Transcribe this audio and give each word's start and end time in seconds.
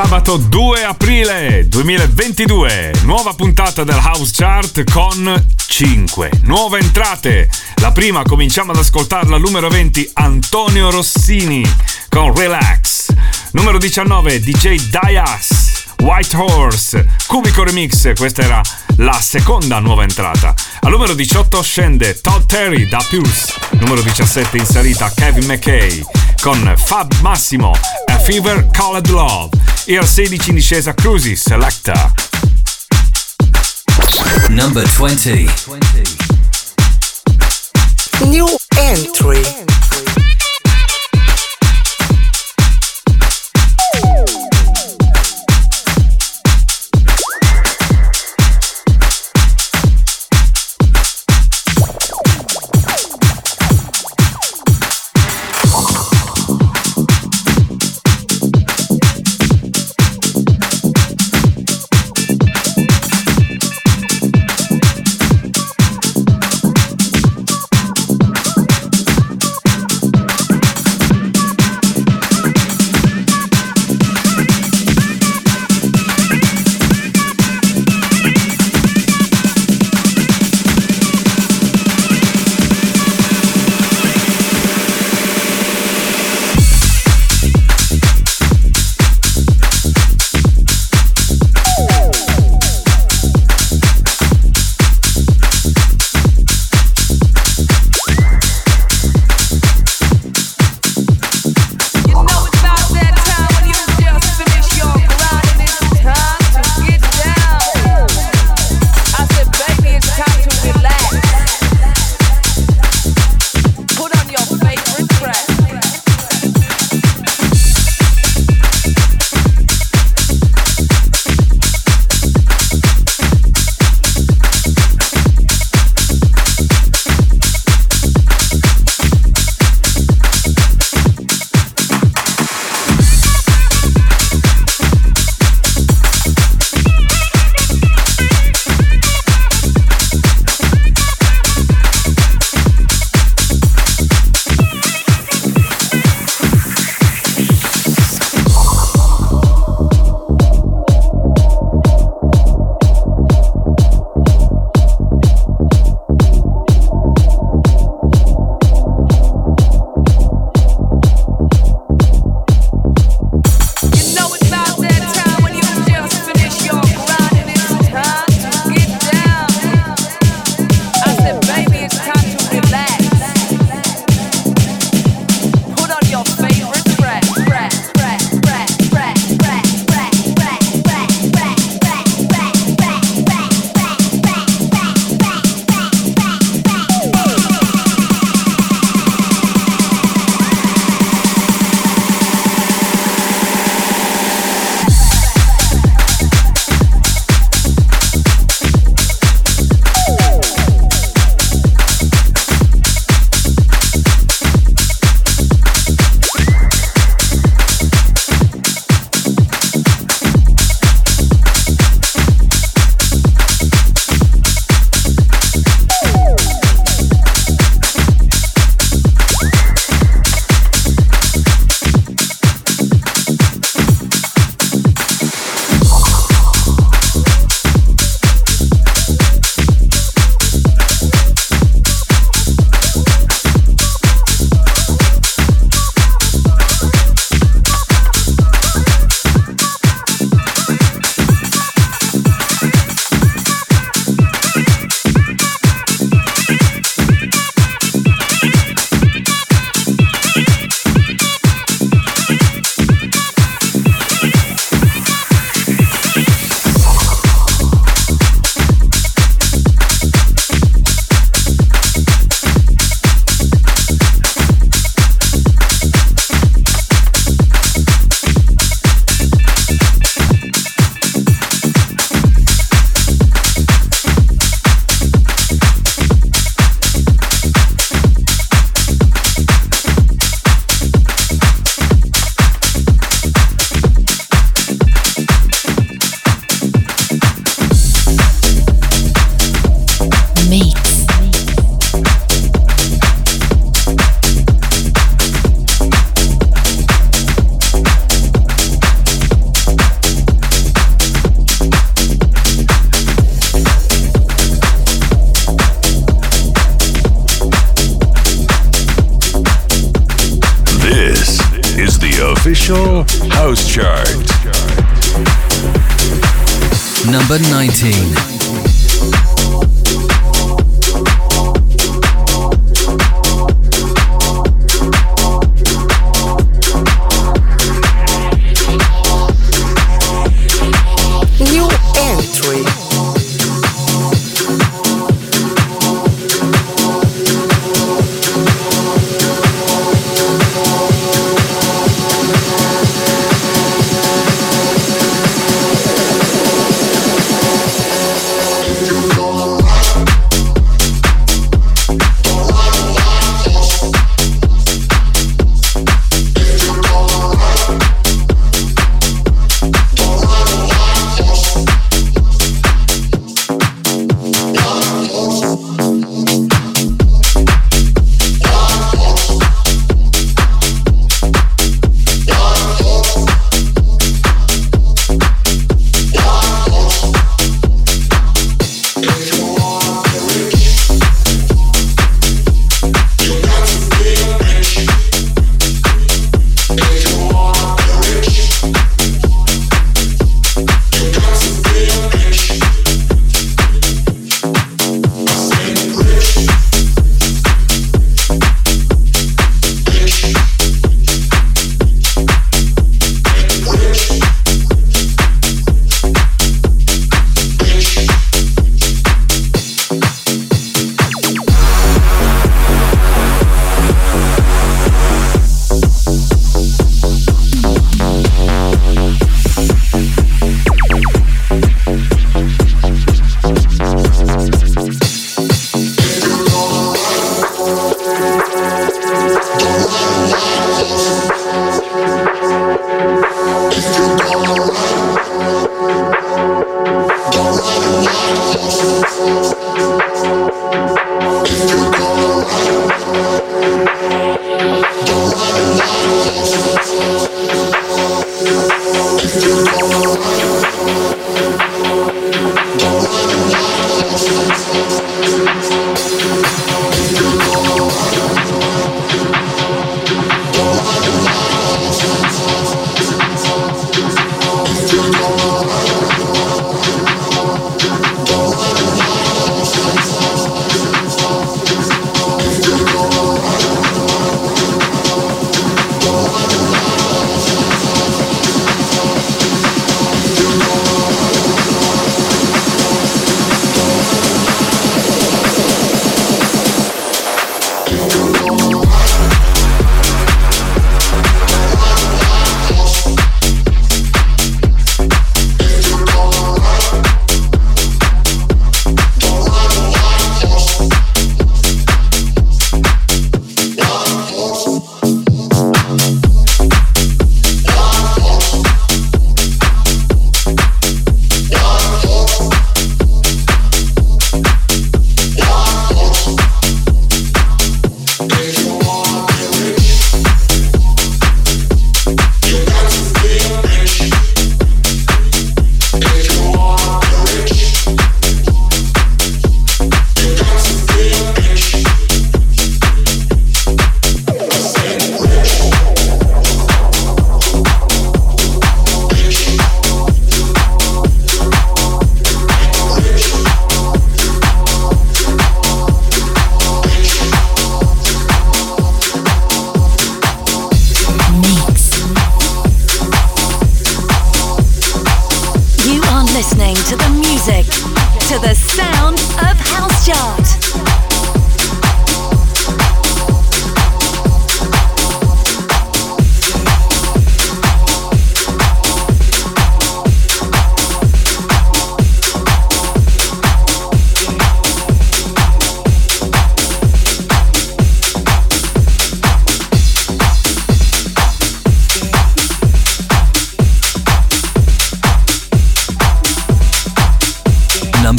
Sabato 0.00 0.36
2 0.36 0.84
aprile 0.84 1.66
2022, 1.66 3.00
nuova 3.02 3.34
puntata 3.34 3.82
del 3.82 3.98
House 3.98 4.30
Chart 4.32 4.84
con 4.92 5.46
5 5.66 6.30
nuove 6.42 6.78
entrate. 6.78 7.50
La 7.82 7.90
prima 7.90 8.22
cominciamo 8.22 8.70
ad 8.70 8.78
ascoltarla 8.78 9.38
numero 9.38 9.68
20 9.68 10.10
Antonio 10.12 10.90
Rossini 10.90 11.68
con 12.08 12.32
Relax. 12.32 13.12
Numero 13.50 13.78
19 13.78 14.38
DJ 14.38 14.88
Dias, 14.88 15.86
White 16.00 16.36
Horse, 16.36 17.04
Cubico 17.26 17.64
Remix, 17.64 18.12
questa 18.14 18.42
era 18.42 18.60
la 18.98 19.20
seconda 19.20 19.80
nuova 19.80 20.04
entrata. 20.04 20.54
Al 20.82 20.92
numero 20.92 21.12
18 21.12 21.60
scende 21.60 22.20
Todd 22.20 22.44
Terry 22.46 22.88
da 22.88 23.04
Pulse. 23.10 23.52
Numero 23.80 24.00
17 24.00 24.58
in 24.58 24.64
salita 24.64 25.12
Kevin 25.12 25.46
McKay 25.46 26.04
con 26.40 26.72
Fab 26.76 27.12
Massimo, 27.20 27.72
A 28.06 28.18
Fever 28.20 28.68
Called 28.70 29.08
Love. 29.08 29.77
E 29.90 29.96
al 29.96 30.06
16 30.06 30.50
in 30.50 30.56
discesa 30.56 30.92
Cruzy 30.92 31.34
Selecta. 31.34 32.12
Number 34.50 34.86
20. 34.86 35.50
New 38.26 38.54
entry. 38.76 39.40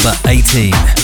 number 0.02 0.18
18. 0.28 0.99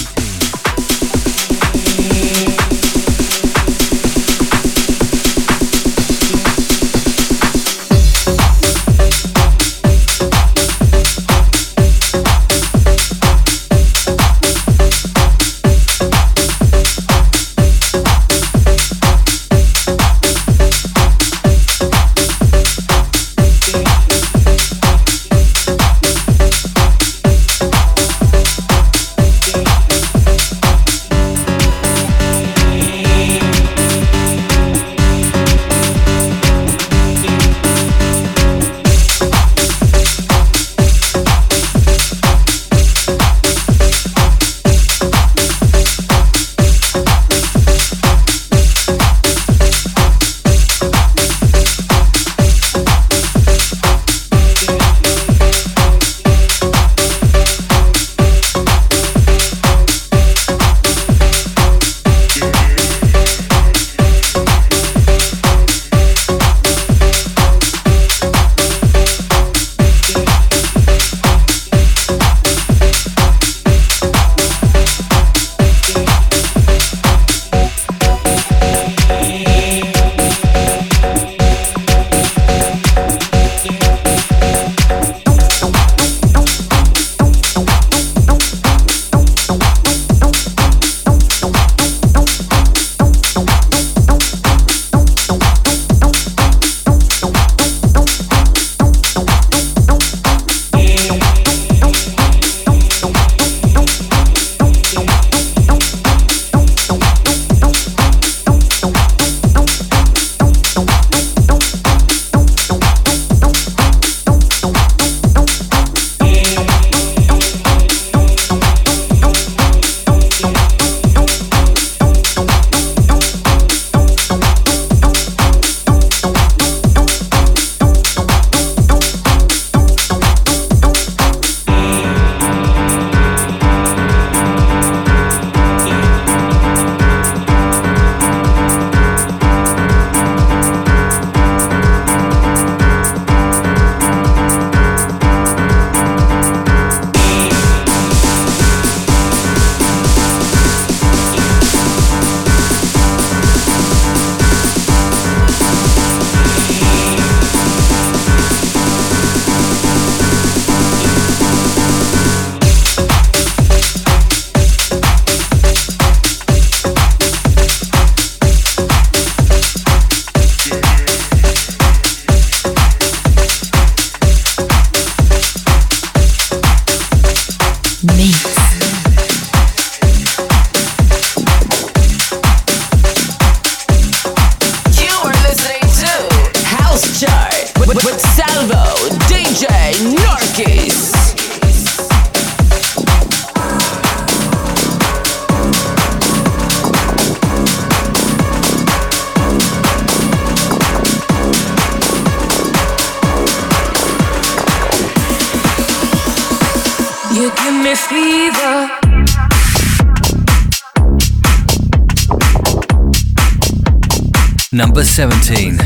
17. 215.16 215.85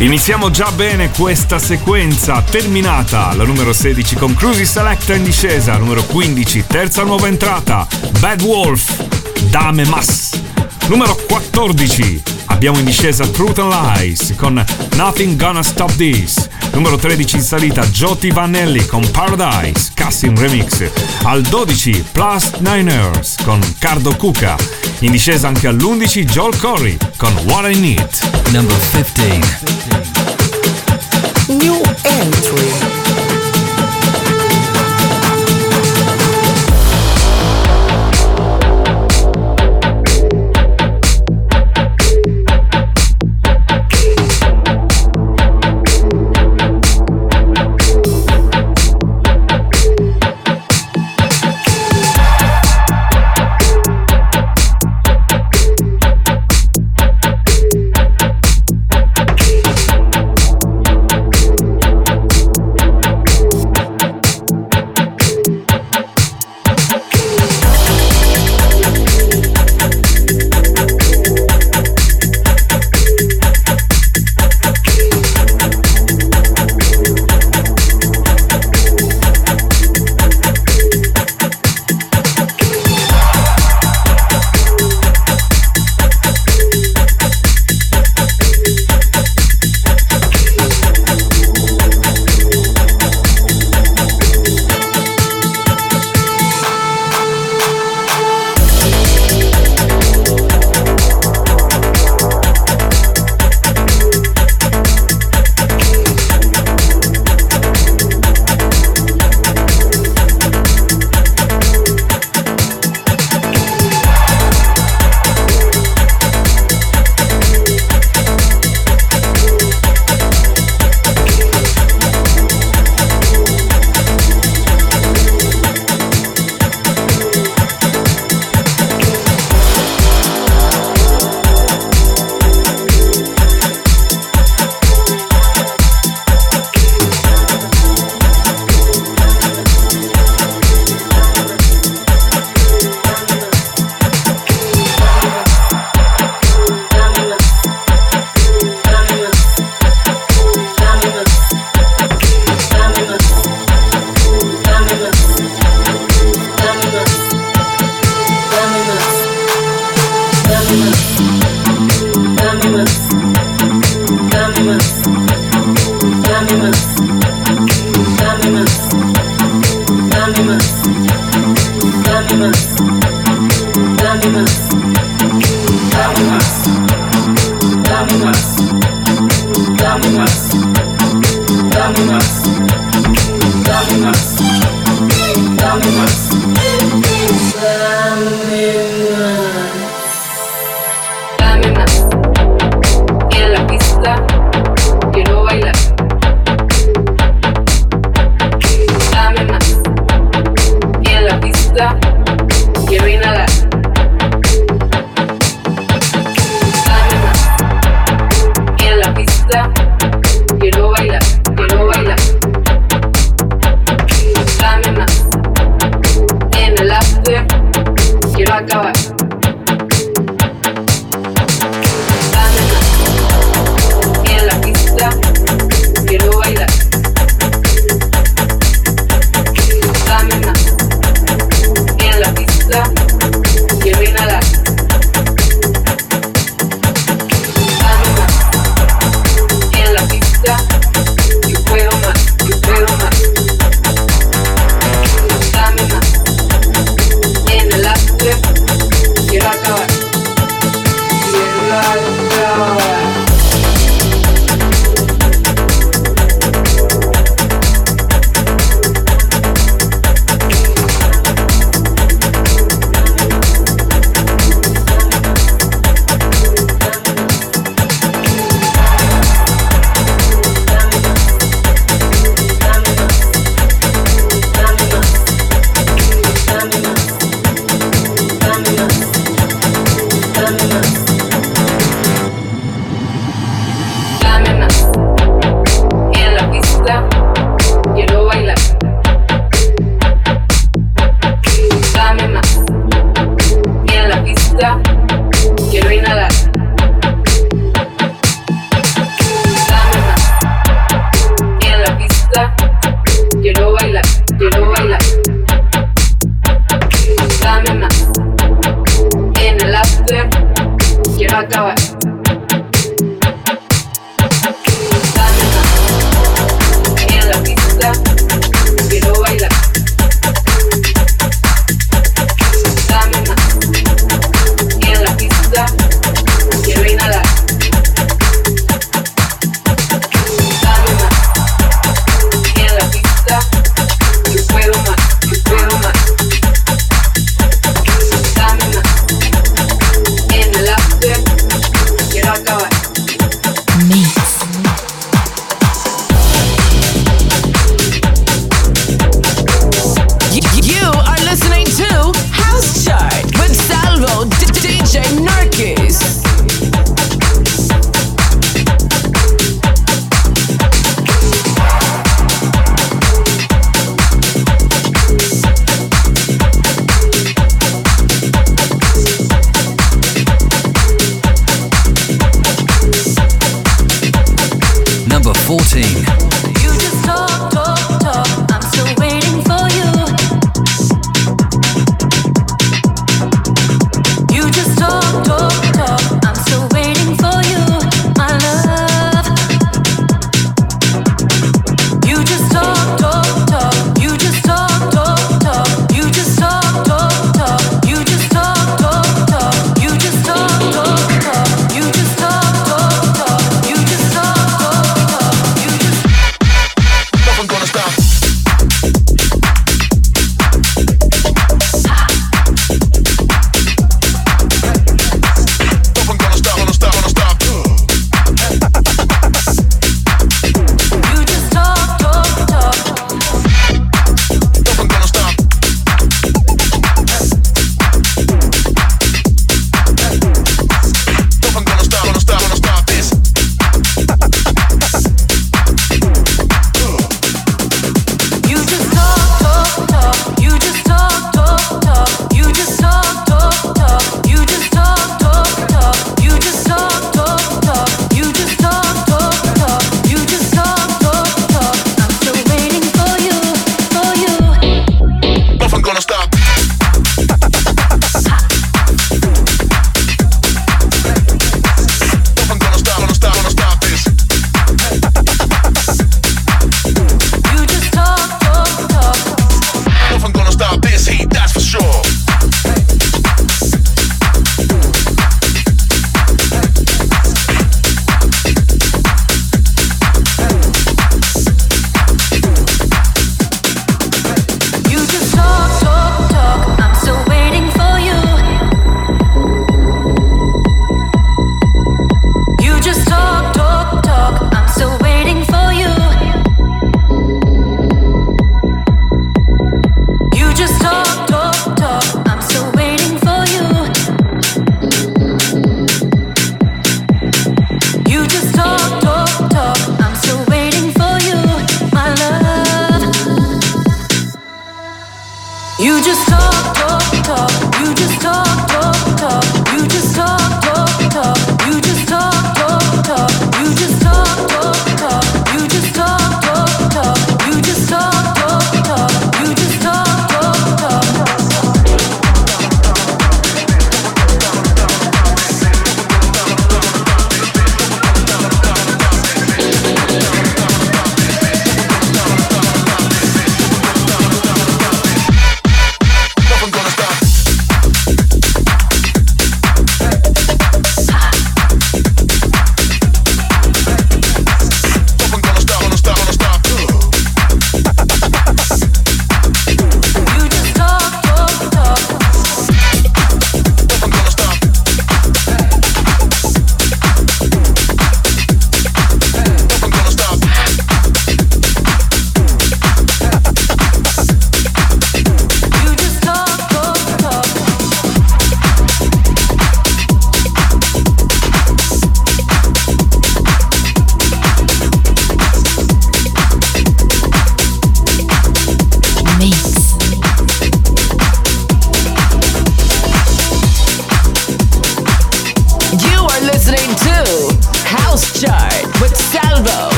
Iniziamo 0.00 0.50
già 0.50 0.70
bene 0.70 1.10
questa 1.10 1.58
sequenza, 1.58 2.40
terminata 2.42 3.34
la 3.34 3.42
numero 3.42 3.72
16 3.72 4.14
con 4.14 4.32
Cruisy 4.32 4.64
Selecta 4.64 5.12
in 5.14 5.24
discesa, 5.24 5.76
numero 5.76 6.04
15, 6.04 6.64
terza 6.68 7.02
nuova 7.02 7.26
entrata, 7.26 7.84
Bad 8.20 8.42
Wolf, 8.42 9.06
Dame 9.50 9.84
Mas. 9.86 10.40
Numero 10.86 11.16
14, 11.26 12.22
abbiamo 12.46 12.78
in 12.78 12.84
discesa 12.84 13.26
Truth 13.26 13.58
and 13.58 13.72
Lies 13.72 14.34
con 14.36 14.64
Nothing 14.94 15.36
Gonna 15.36 15.64
Stop 15.64 15.92
This. 15.96 16.48
Numero 16.72 16.96
13 16.96 17.36
in 17.36 17.42
salita, 17.42 17.84
Joti 17.88 18.30
Vanelli 18.30 18.86
con 18.86 19.06
Paradise, 19.10 19.90
Cassim 19.94 20.38
Remix. 20.38 20.88
Al 21.24 21.42
12, 21.42 22.04
Plus 22.12 22.52
Niners 22.60 23.34
con 23.42 23.60
Cardo 23.78 24.14
Cuca. 24.14 24.56
In 25.00 25.10
discesa 25.10 25.48
anche 25.48 25.66
all'11, 25.66 26.24
Joel 26.24 26.56
Corey 26.56 26.96
con 27.16 27.36
What 27.46 27.68
I 27.68 27.78
Need. 27.78 28.37
Number 28.52 28.74
15. 28.74 29.42
New 31.58 31.82
entry. 32.04 33.37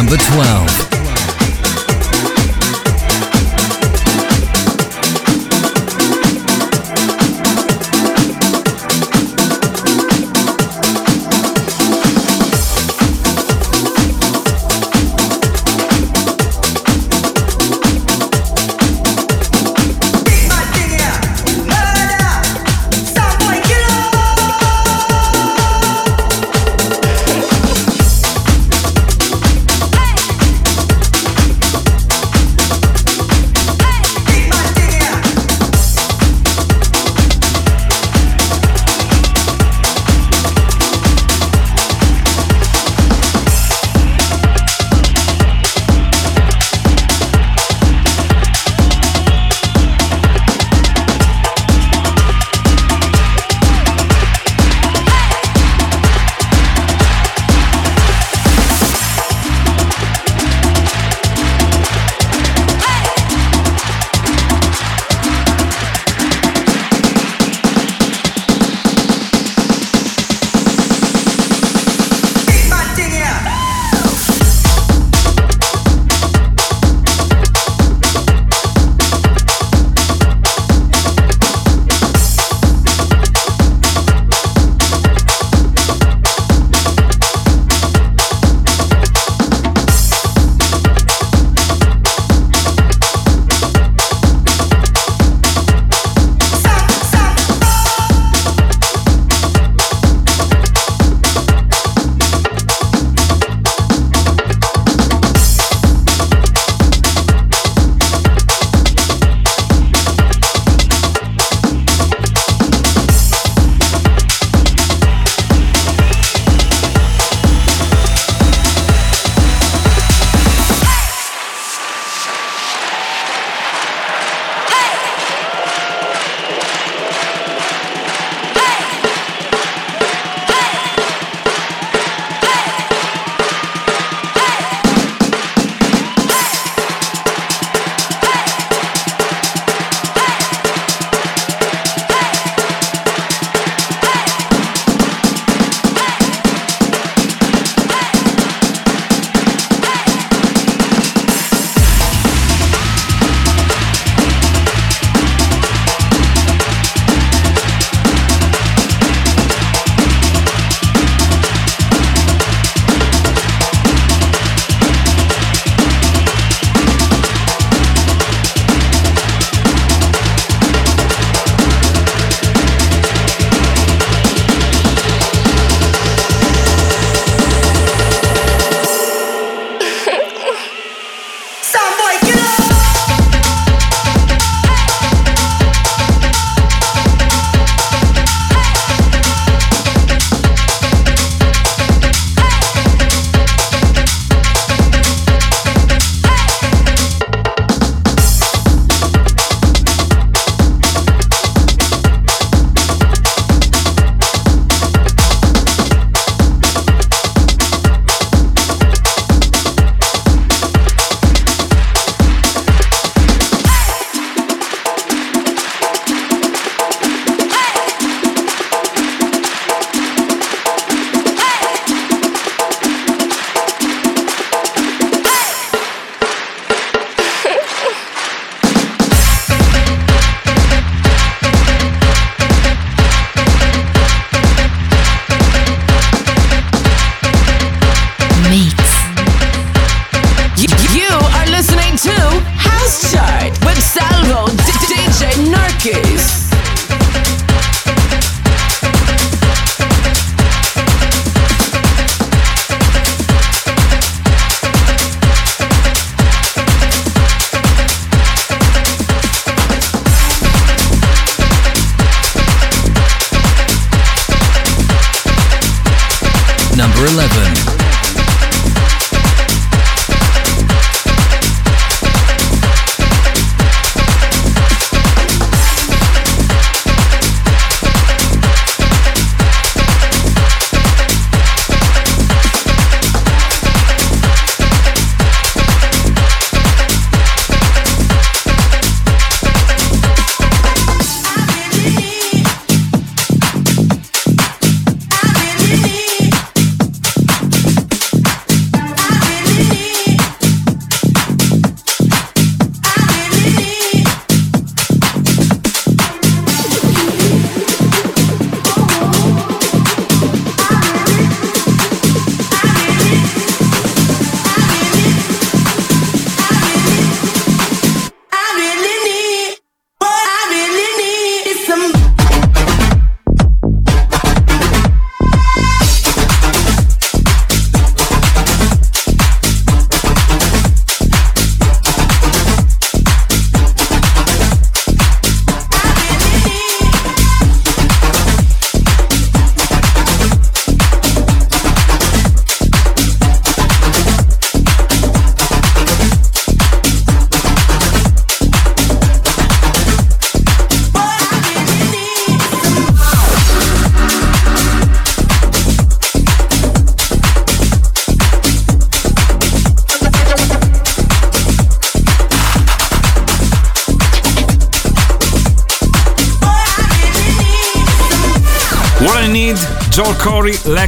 number 0.00 0.16
12. 0.16 0.89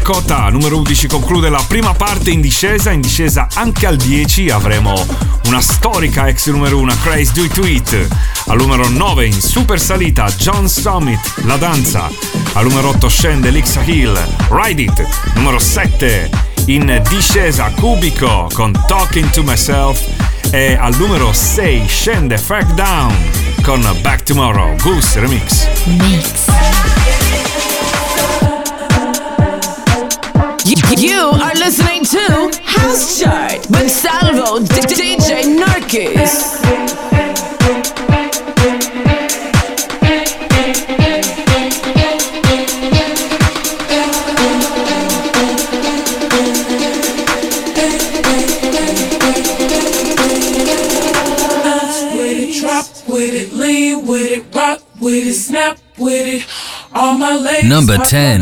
Lekota, 0.02 0.48
numero 0.48 0.78
11 0.78 1.06
conclude 1.06 1.48
la 1.48 1.64
prima 1.68 1.94
parte 1.94 2.32
in 2.32 2.40
discesa, 2.40 2.90
in 2.90 3.00
discesa 3.00 3.46
anche 3.54 3.86
al 3.86 3.96
10 3.96 4.50
avremo 4.50 5.06
una 5.46 5.60
storica 5.60 6.26
ex 6.26 6.50
numero 6.50 6.78
1 6.78 6.96
Crazy 7.04 7.48
Do 7.48 7.64
It, 7.64 8.08
al 8.48 8.56
numero 8.56 8.88
9 8.88 9.26
in 9.26 9.40
super 9.40 9.78
salita 9.78 10.24
John 10.36 10.68
Summit, 10.68 11.20
La 11.44 11.56
Danza, 11.56 12.10
al 12.54 12.66
numero 12.66 12.88
8 12.88 13.08
scende 13.08 13.50
Lixa 13.50 13.82
Hill, 13.84 14.20
Ride 14.50 14.82
It, 14.82 15.06
numero 15.34 15.60
7 15.60 16.28
in 16.64 17.00
discesa 17.08 17.70
Cubico 17.70 18.48
con 18.52 18.72
Talking 18.88 19.30
To 19.30 19.44
Myself 19.44 20.04
e 20.50 20.74
al 20.74 20.96
numero 20.96 21.32
6 21.32 21.86
scende 21.86 22.38
Fact 22.38 22.74
Down 22.74 23.14
con 23.62 23.80
Back 24.00 24.24
Tomorrow, 24.24 24.74
Goose 24.78 25.20
Remix. 25.20 25.64
Mix. 25.84 26.41
To 32.92 32.98
House 32.98 33.18
Chart 33.18 33.66
with 33.70 33.90
Salvo 33.90 34.58
DJ 34.60 35.44
Narkis. 35.56 36.60
with 55.00 55.26
it, 55.26 55.34
snap 55.34 55.78
with 55.98 56.26
it. 56.28 56.46
All 56.94 57.18
my 57.18 57.36
ladies 57.36 57.68
Number 57.68 57.96
10. 57.96 58.40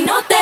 no 0.00 0.22
te 0.22 0.37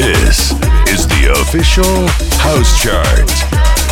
This 0.00 0.52
is 0.88 1.06
the 1.06 1.30
official 1.42 2.08
house 2.38 2.82
chart. 2.82 3.89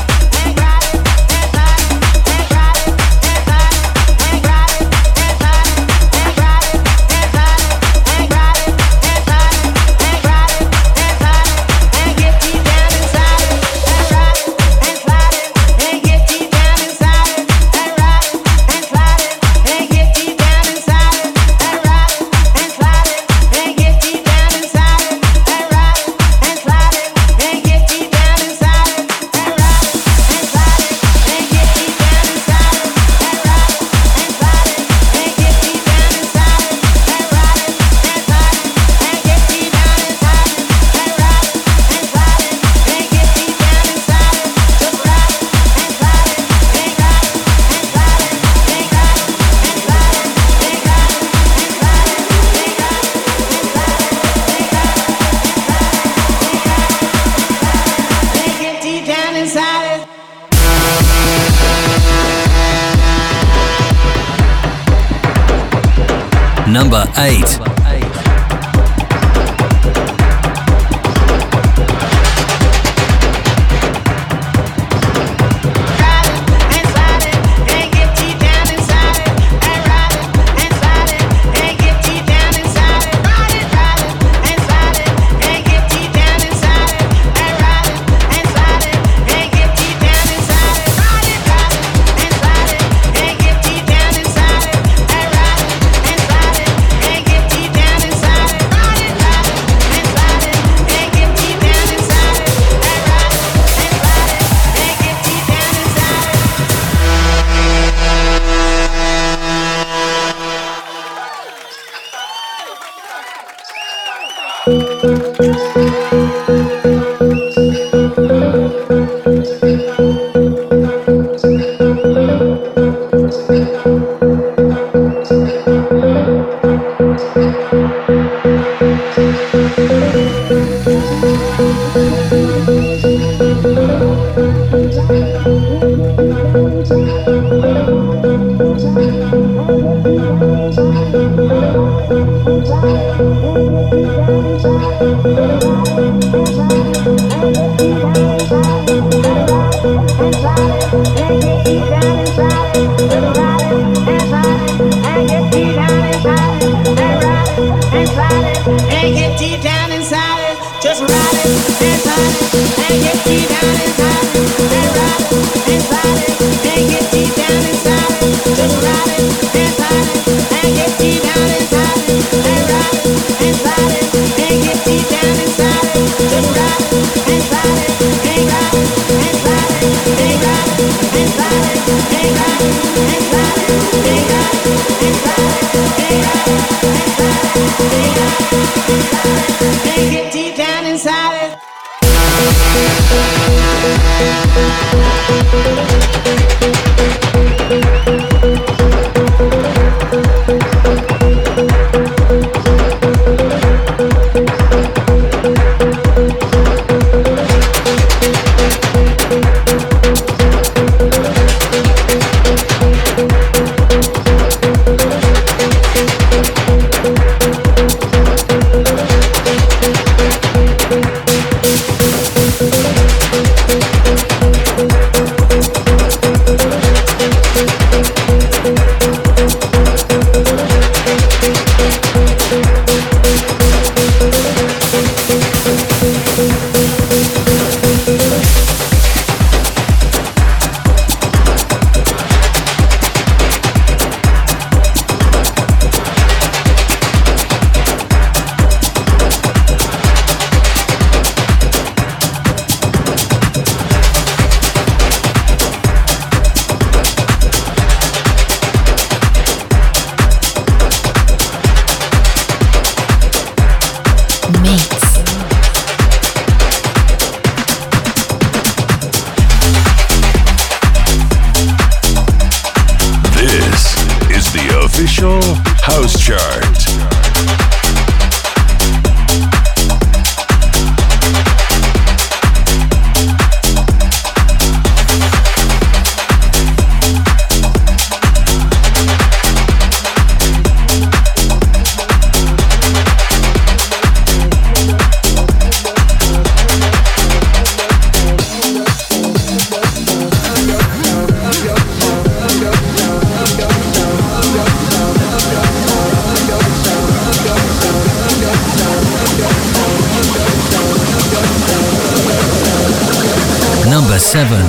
Seven. 314.39 314.67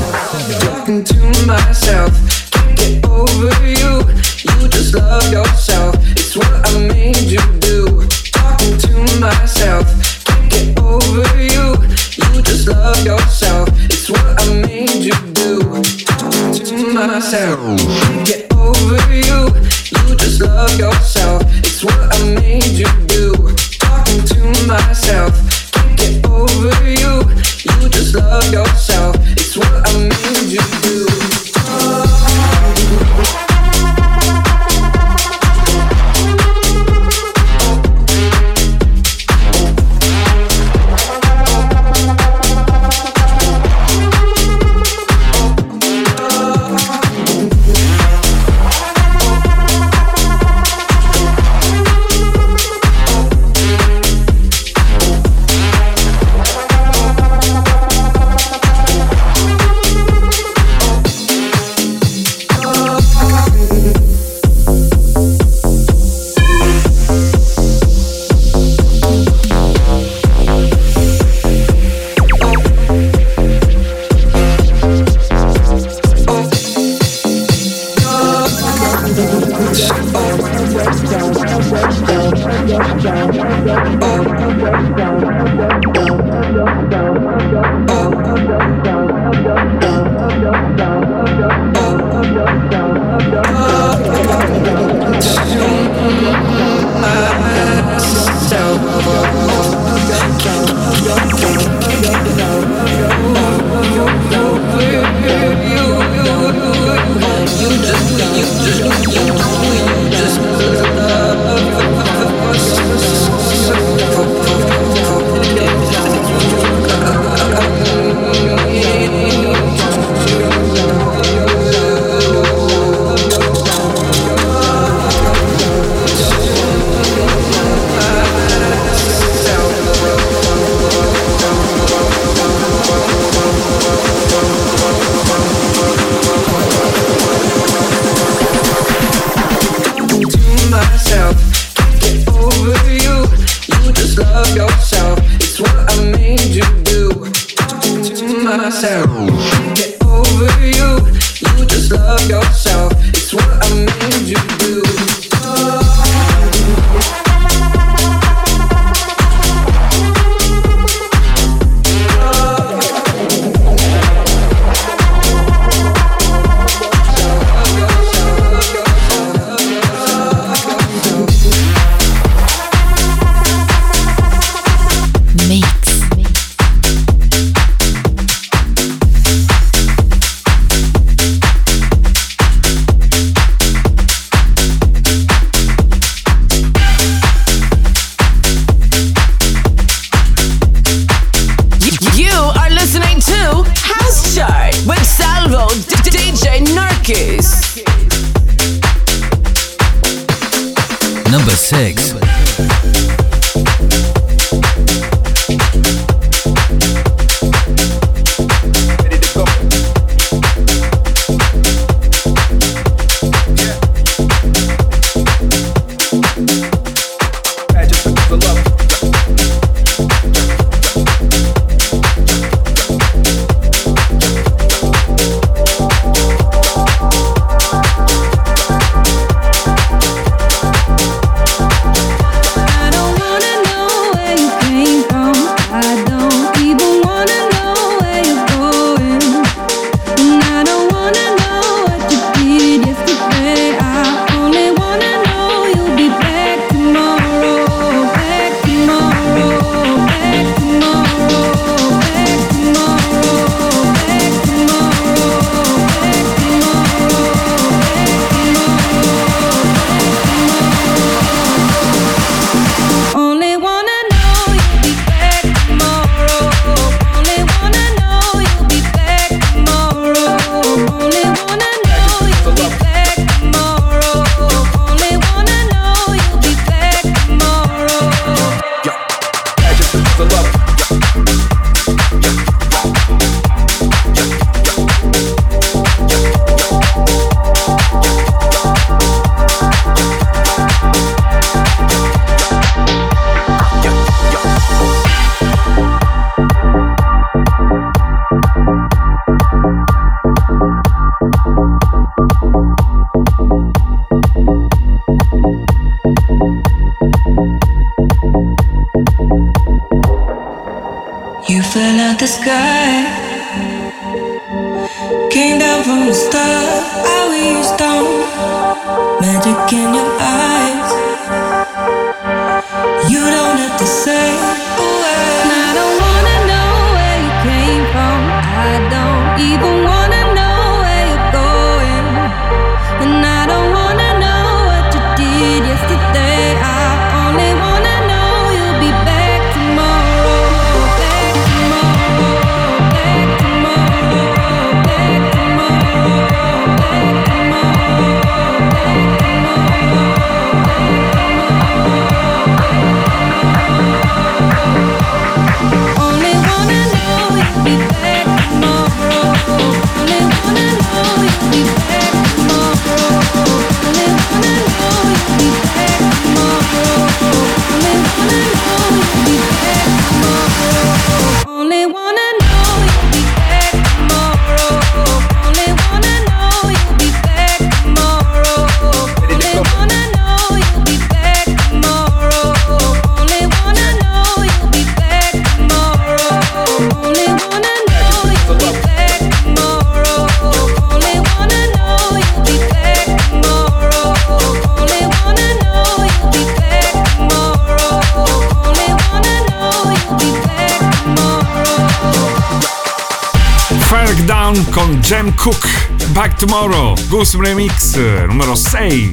Tomorrow, 406.40 406.96
Goose 407.10 407.38
Remix 407.38 407.96
numero 408.28 408.56
6. 408.56 409.12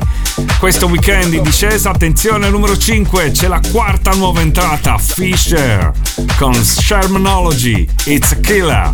Questo 0.60 0.86
weekend 0.86 1.34
in 1.34 1.42
discesa, 1.42 1.90
attenzione 1.90 2.48
numero 2.48 2.78
5, 2.78 3.32
c'è 3.32 3.48
la 3.48 3.60
quarta 3.72 4.12
nuova 4.12 4.40
entrata, 4.40 4.96
Fisher 4.96 5.90
con 6.36 6.54
Shermanology, 6.54 7.84
It's 8.04 8.30
a 8.30 8.36
Killer. 8.36 8.92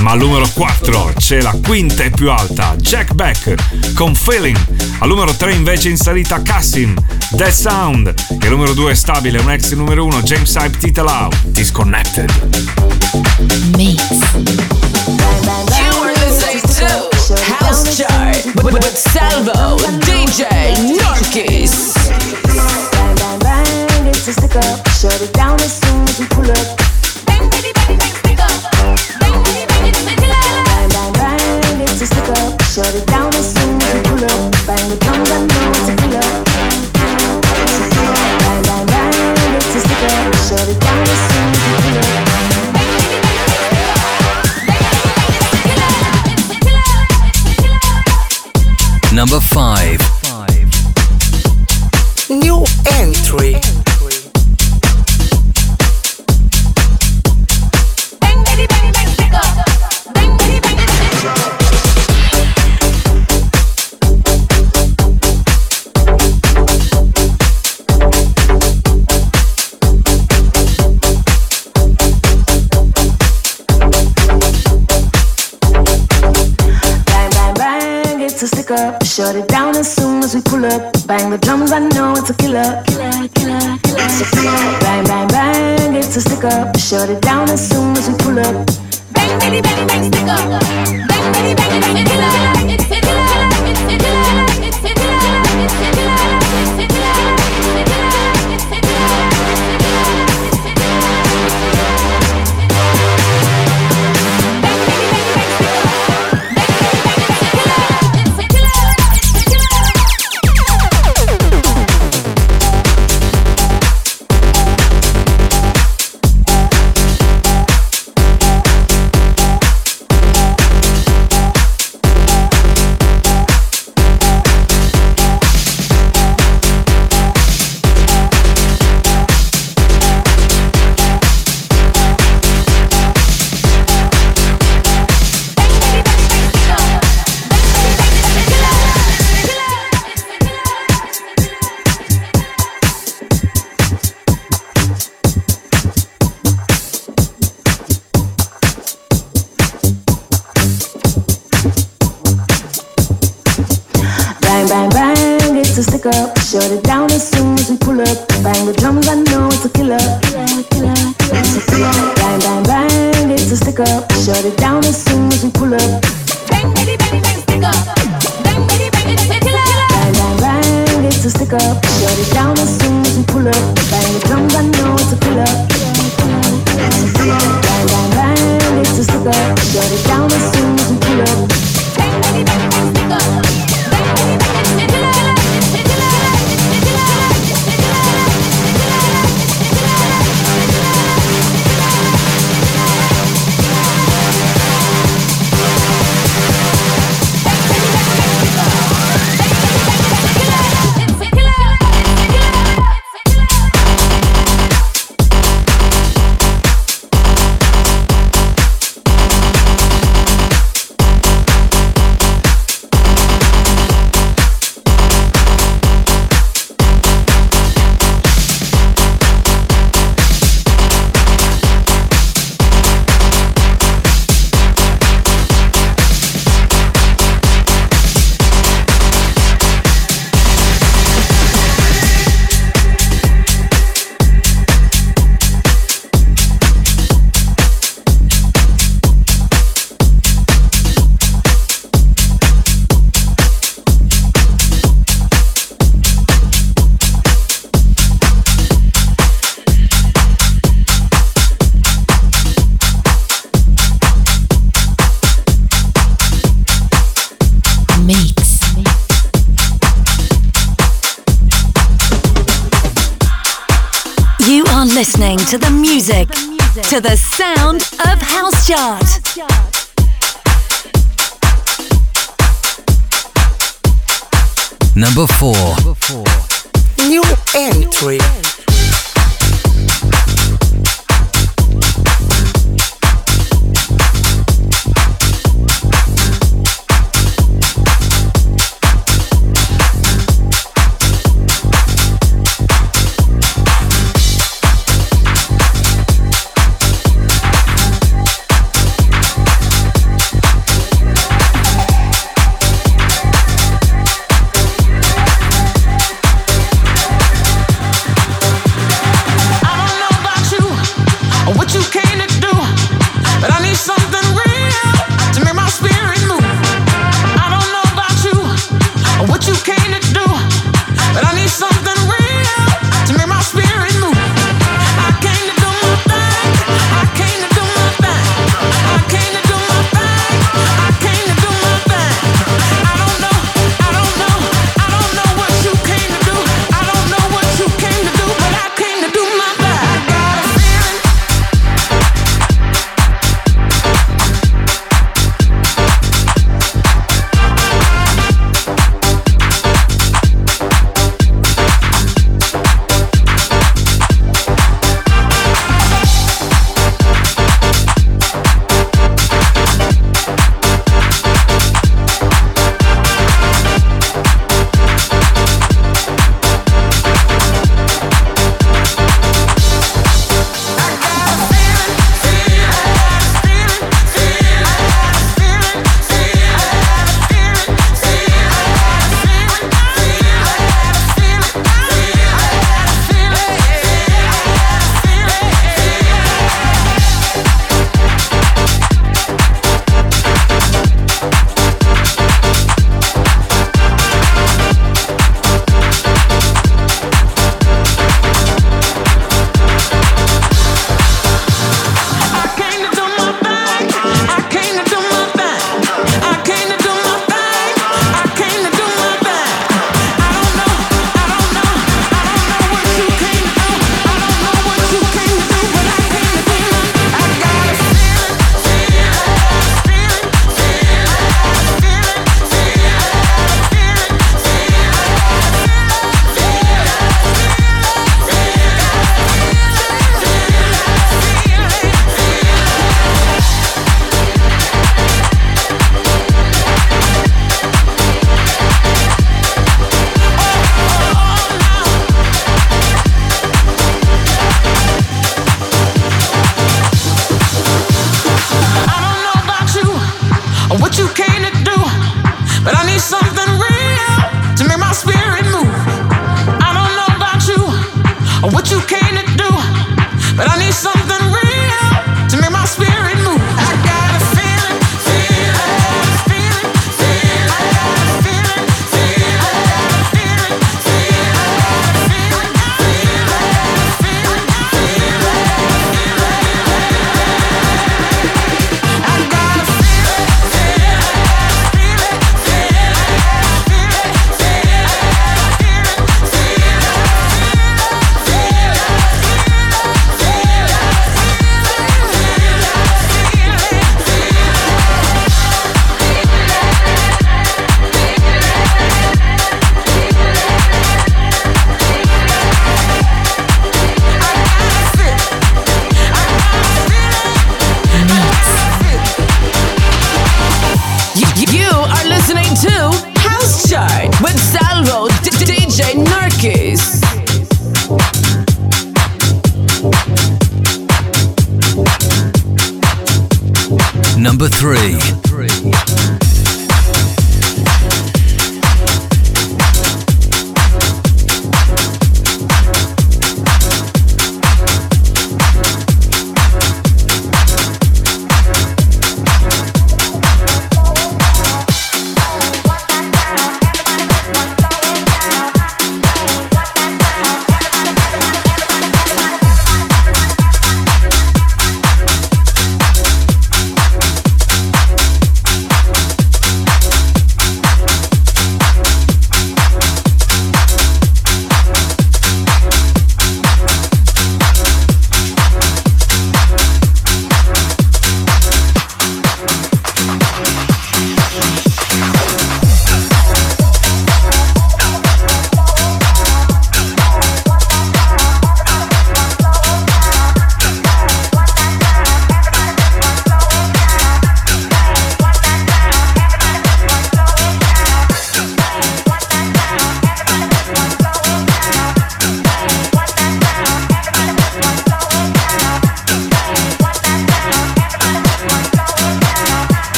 Ma 0.00 0.10
al 0.10 0.18
numero 0.18 0.48
4 0.52 1.12
c'è 1.18 1.40
la 1.40 1.56
quinta 1.64 2.02
e 2.02 2.10
più 2.10 2.32
alta, 2.32 2.74
Jack 2.76 3.12
Beck 3.12 3.94
con 3.94 4.16
Feeling. 4.16 4.58
Al 4.98 5.08
numero 5.08 5.32
3 5.32 5.52
invece 5.52 5.88
in 5.88 5.96
salita 5.96 6.42
Cassim, 6.42 6.96
Dead 7.30 7.52
Sound. 7.52 8.12
E 8.40 8.46
al 8.46 8.50
numero 8.50 8.74
2 8.74 8.90
è 8.90 8.94
stabile, 8.94 9.38
un 9.38 9.52
ex 9.52 9.72
numero 9.74 10.04
1, 10.04 10.22
James 10.22 10.52
Hype 10.56 10.78
Titalau, 10.78 11.30
Disconnected. 11.44 12.28
Mix. 13.76 14.77
house 17.48 17.96
chart 17.96 18.44
with, 18.64 18.74
with 18.74 18.98
Salvo, 18.98 19.76
DJ 20.06 21.07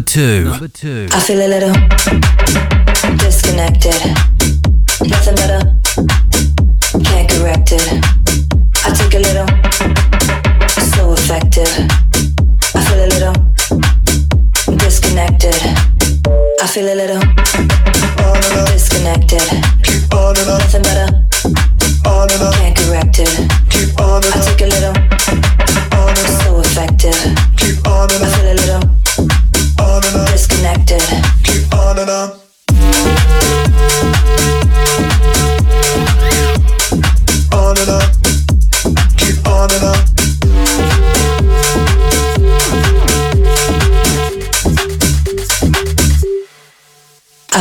Number 0.00 0.10
two. 0.12 0.44
Number 0.44 0.68
two. 0.68 1.08
I 1.12 1.20
feel 1.20 1.40
a 1.40 1.46
little 1.46 1.74
disconnected. 3.18 4.29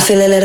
feeling 0.10 0.39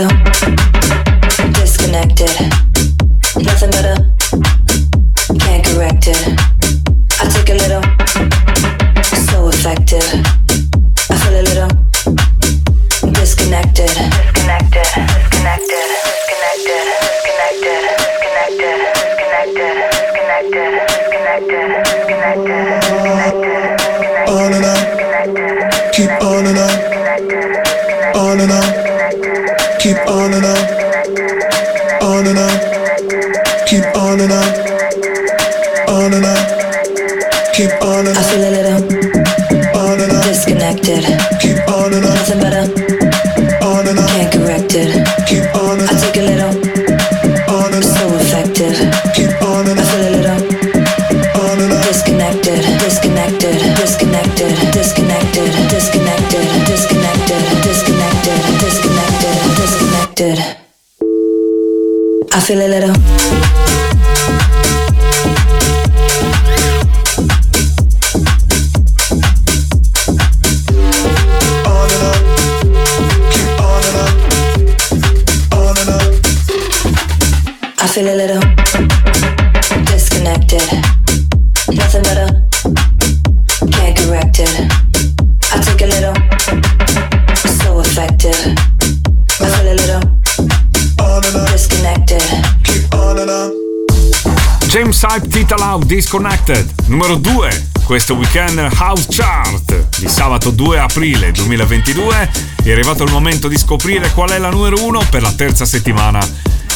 Out 95.75 95.87
Disconnected, 95.87 96.73
numero 96.87 97.17
2, 97.17 97.71
questo 97.85 98.15
weekend 98.15 98.59
House 98.79 99.07
Chart 99.09 99.99
di 99.99 100.09
sabato 100.09 100.51
2 100.51 100.79
aprile 100.79 101.33
2022. 101.33 102.31
È 102.63 102.71
arrivato 102.71 103.03
il 103.03 103.11
momento 103.11 103.49
di 103.49 103.59
scoprire 103.59 104.13
qual 104.13 104.31
è 104.31 104.39
la 104.39 104.51
numero 104.51 104.85
1 104.85 105.07
per 105.11 105.23
la 105.23 105.33
terza 105.33 105.65
settimana 105.65 106.25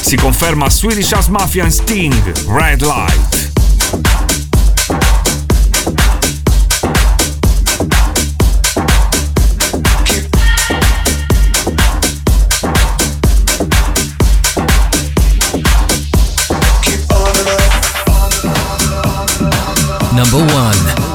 si 0.09 0.17
conferma 0.17 0.71
Swedish 0.71 1.13
House 1.13 1.29
Mafia 1.29 1.65
and 1.65 1.71
Sting, 1.71 2.15
Red 2.47 2.81
Light. 2.81 3.47
number 20.15 20.39
one. 20.55 21.08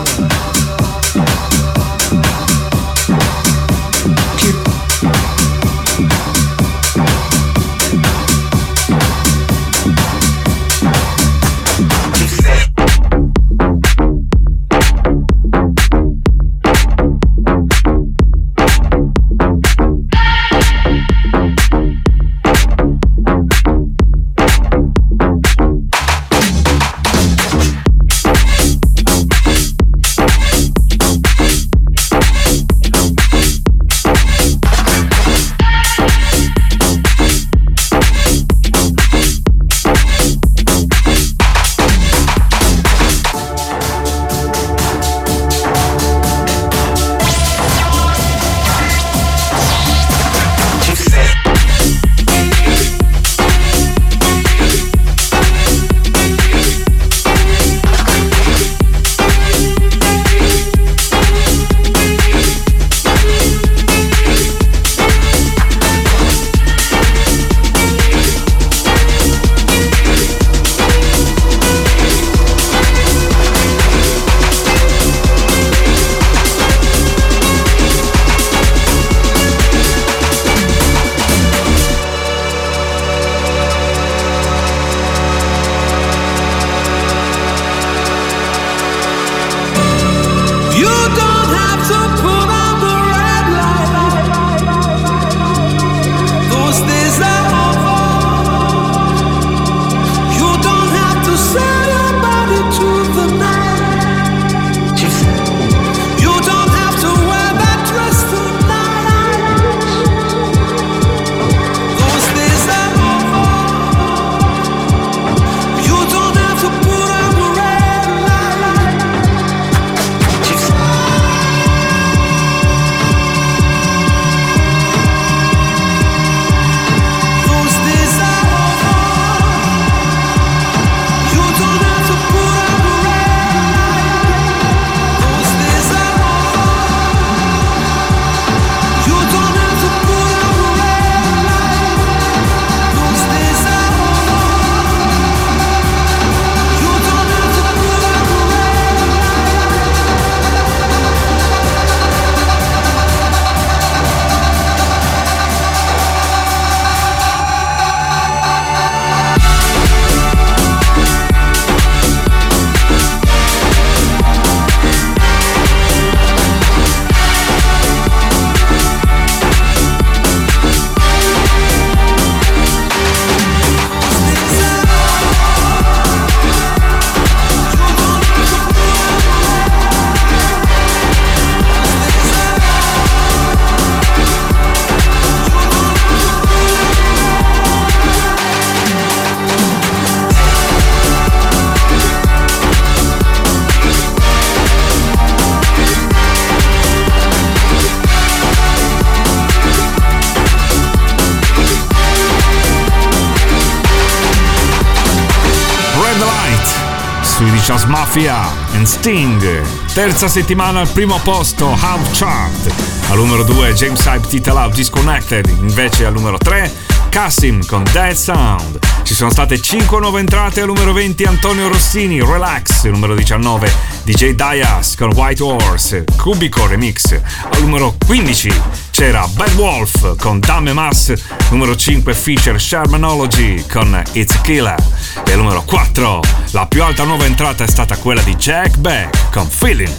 Terza 209.94 210.28
settimana 210.28 210.80
al 210.80 210.90
primo 210.90 211.20
posto, 211.20 211.68
House 211.76 212.10
Chart. 212.14 212.74
Al 213.10 213.18
numero 213.18 213.44
2 213.44 213.74
James 213.74 214.03
Hype 214.06 214.28
Tita 214.28 214.52
Love 214.52 214.74
Disconnected. 214.74 215.45
Invece 215.60 216.07
al 216.07 216.14
numero 216.14 216.40
3 216.40 216.72
Cassim 217.10 217.64
con 217.68 217.84
Dead 217.91 218.15
Sound. 218.15 218.80
Ci 219.03 219.14
sono 219.14 219.30
state 219.30 219.61
5 219.61 219.99
nuove 219.99 220.20
entrate 220.20 220.61
al 220.61 220.68
numero 220.68 220.94
20 220.94 221.26
Antonio 221.26 221.68
Rossini, 221.68 222.20
Relax, 222.24 222.86
numero 222.86 223.14
19 223.14 223.72
DJ 224.03 224.32
Dias 224.32 224.95
con 224.95 225.14
White 225.14 225.44
Horse, 225.44 226.06
Cubico 226.18 226.65
Remix. 226.65 227.11
Al 227.52 227.61
numero 227.61 227.95
15 228.03 228.52
c'era 228.90 229.28
Bad 229.28 229.53
Wolf 229.53 230.15
con 230.18 230.40
Dame 230.40 230.74
Mass, 230.74 231.14
numero 231.52 231.76
5 231.76 232.15
Fisher 232.15 232.60
Shermanology 232.60 233.64
con 233.68 234.02
It's 234.14 234.41
Killer. 234.41 234.84
E 235.24 235.32
al 235.34 235.38
numero 235.38 235.61
4 235.61 236.20
la 236.52 236.65
più 236.65 236.82
alta 236.82 237.03
nuova 237.03 237.26
entrata 237.26 237.64
è 237.64 237.68
stata 237.68 237.95
quella 237.98 238.24
di 238.24 238.36
Jack 238.36 238.78
Beck 238.78 239.23
con 239.34 239.50
Feeling. 239.50 239.92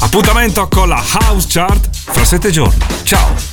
Appuntamento 0.00 0.66
con 0.68 0.88
la 0.88 1.00
House 1.00 1.46
Chart 1.48 1.88
fra 1.92 2.24
7 2.24 2.50
giorni. 2.50 2.84
Ciao! 3.04 3.49